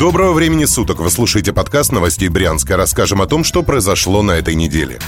Доброго 0.00 0.32
времени 0.32 0.64
суток! 0.64 1.00
Вы 1.00 1.10
слушаете 1.10 1.52
подкаст 1.52 1.92
новостей 1.92 2.30
Брянска. 2.30 2.78
Расскажем 2.78 3.20
о 3.20 3.26
том, 3.26 3.44
что 3.44 3.62
произошло 3.62 4.22
на 4.22 4.32
этой 4.32 4.54
неделе. 4.54 4.98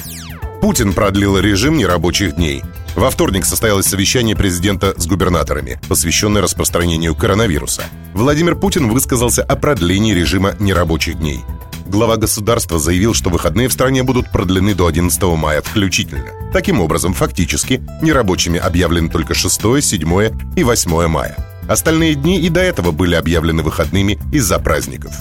Путин 0.60 0.92
продлил 0.92 1.38
режим 1.38 1.78
нерабочих 1.78 2.36
дней. 2.36 2.62
Во 2.94 3.08
вторник 3.08 3.46
состоялось 3.46 3.86
совещание 3.86 4.36
президента 4.36 4.92
с 5.00 5.06
губернаторами, 5.06 5.80
посвященное 5.88 6.42
распространению 6.42 7.14
коронавируса. 7.14 7.84
Владимир 8.12 8.54
Путин 8.54 8.90
высказался 8.90 9.42
о 9.42 9.56
продлении 9.56 10.12
режима 10.12 10.56
нерабочих 10.60 11.18
дней. 11.18 11.40
Глава 11.86 12.18
государства 12.18 12.78
заявил, 12.78 13.14
что 13.14 13.30
выходные 13.30 13.68
в 13.68 13.72
стране 13.72 14.02
будут 14.02 14.30
продлены 14.30 14.74
до 14.74 14.86
11 14.86 15.22
мая 15.22 15.62
включительно. 15.62 16.52
Таким 16.52 16.80
образом, 16.80 17.14
фактически, 17.14 17.82
нерабочими 18.02 18.60
объявлены 18.60 19.08
только 19.08 19.32
6, 19.32 19.82
7 19.82 20.30
и 20.54 20.62
8 20.62 21.06
мая. 21.06 21.51
Остальные 21.72 22.16
дни 22.16 22.38
и 22.38 22.50
до 22.50 22.60
этого 22.60 22.90
были 22.90 23.14
объявлены 23.14 23.62
выходными 23.62 24.18
из-за 24.30 24.58
праздников. 24.58 25.14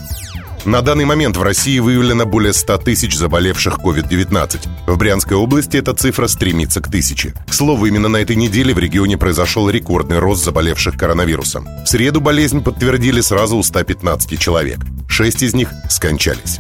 На 0.66 0.82
данный 0.82 1.06
момент 1.06 1.38
в 1.38 1.42
России 1.42 1.80
выявлено 1.80 2.26
более 2.26 2.52
100 2.52 2.80
тысяч 2.80 3.16
заболевших 3.16 3.80
COVID-19. 3.80 4.60
В 4.86 4.98
Брянской 4.98 5.38
области 5.38 5.78
эта 5.78 5.94
цифра 5.94 6.28
стремится 6.28 6.82
к 6.82 6.92
тысяче. 6.92 7.34
К 7.48 7.54
слову, 7.54 7.86
именно 7.86 8.10
на 8.10 8.18
этой 8.18 8.36
неделе 8.36 8.74
в 8.74 8.80
регионе 8.80 9.18
произошел 9.18 9.70
рекордный 9.70 10.20
рост 10.20 10.44
заболевших 10.44 10.98
коронавирусом. 10.98 11.70
В 11.86 11.88
среду 11.88 12.20
болезнь 12.20 12.62
подтвердили 12.62 13.22
сразу 13.22 13.56
у 13.56 13.64
115 13.64 14.38
человек. 14.38 14.80
Шесть 15.08 15.44
из 15.44 15.54
них 15.54 15.70
скончались. 15.90 16.60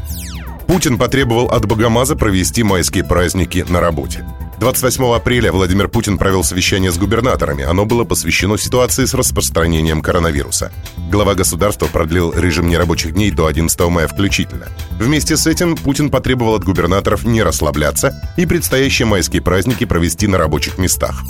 Путин 0.71 0.97
потребовал 0.97 1.47
от 1.47 1.65
Богомаза 1.65 2.15
провести 2.15 2.63
майские 2.63 3.03
праздники 3.03 3.65
на 3.67 3.81
работе. 3.81 4.25
28 4.61 5.03
апреля 5.13 5.51
Владимир 5.51 5.89
Путин 5.89 6.17
провел 6.17 6.45
совещание 6.45 6.93
с 6.93 6.97
губернаторами. 6.97 7.65
Оно 7.65 7.85
было 7.85 8.05
посвящено 8.05 8.57
ситуации 8.57 9.03
с 9.03 9.13
распространением 9.13 10.01
коронавируса. 10.01 10.71
Глава 11.11 11.35
государства 11.35 11.87
продлил 11.87 12.31
режим 12.31 12.69
нерабочих 12.69 13.11
дней 13.11 13.31
до 13.31 13.47
11 13.47 13.77
мая 13.89 14.07
включительно. 14.07 14.69
Вместе 14.91 15.35
с 15.35 15.45
этим 15.45 15.75
Путин 15.75 16.09
потребовал 16.09 16.55
от 16.55 16.63
губернаторов 16.63 17.25
не 17.25 17.43
расслабляться 17.43 18.13
и 18.37 18.45
предстоящие 18.45 19.05
майские 19.05 19.41
праздники 19.41 19.83
провести 19.83 20.27
на 20.27 20.37
рабочих 20.37 20.77
местах. 20.77 21.21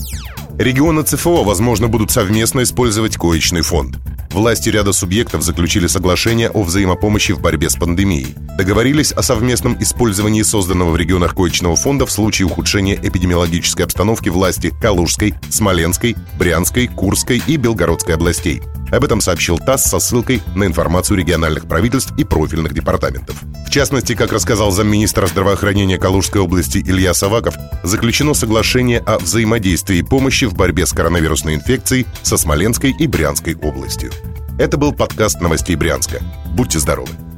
Регионы 0.58 1.04
ЦФО, 1.04 1.44
возможно, 1.44 1.88
будут 1.88 2.12
совместно 2.12 2.64
использовать 2.64 3.18
коечный 3.18 3.62
фонд. 3.62 3.98
Власти 4.32 4.70
ряда 4.70 4.94
субъектов 4.94 5.42
заключили 5.42 5.88
соглашение 5.88 6.50
о 6.50 6.64
взаимопомощи 6.64 7.34
в 7.34 7.42
борьбе 7.42 7.70
с 7.70 7.76
пандемией. 7.76 8.36
Договорились 8.58 9.12
о 9.12 9.22
совместном 9.22 9.82
использовании 9.82 10.42
созданного 10.44 10.92
в 10.92 10.98
регионах 10.98 11.36
коечного 11.36 11.76
фонда 11.76 12.06
в 12.06 12.12
случае 12.12 12.46
ухудшения 12.46 12.96
эпидемиологической 12.96 13.86
обстановки 13.86 14.30
власти 14.30 14.72
Калужской, 14.82 15.34
Смоленской, 15.50 16.16
Брянской, 16.38 16.88
Курской 16.88 17.42
и 17.46 17.58
Белгородской 17.58 18.16
областей. 18.16 18.62
Об 18.92 19.04
этом 19.04 19.22
сообщил 19.22 19.58
ТАСС 19.58 19.86
со 19.86 20.00
ссылкой 20.00 20.42
на 20.56 20.66
информацию 20.66 21.18
региональных 21.18 21.68
правительств 21.68 22.14
и 22.18 22.24
профильных 22.24 22.74
департаментов. 22.74 23.36
В 23.66 23.70
частности, 23.70 24.16
как 24.16 24.34
рассказал 24.34 24.72
замминистра 24.72 25.28
здравоохранения 25.28 25.98
Калужской 25.98 26.42
области 26.42 26.80
Илья 26.80 27.14
Саваков, 27.14 27.56
заключено 27.84 28.34
соглашение 28.34 29.00
о 29.00 29.18
взаимодействии 29.18 29.98
и 29.98 30.04
помощи 30.04 30.46
в 30.46 30.54
борьбе 30.54 30.86
с 30.86 30.92
коронавирусной 30.92 31.56
инфекцией 31.56 32.06
со 32.22 32.36
Смоленской 32.36 32.92
и 32.92 33.08
Брянской 33.08 33.56
областью. 33.56 34.12
Это 34.60 34.78
был 34.78 34.92
подкаст 34.92 35.40
новостей 35.40 35.76
Брянска. 35.76 36.20
Будьте 36.54 36.80
здоровы! 36.80 37.31